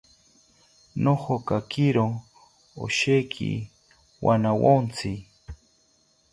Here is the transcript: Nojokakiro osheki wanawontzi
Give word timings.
Nojokakiro 1.03 2.07
osheki 2.85 3.51
wanawontzi 4.25 5.11